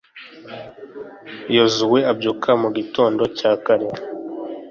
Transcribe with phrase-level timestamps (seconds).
[1.55, 3.87] yozuwe abyuka mu gitondo cya kare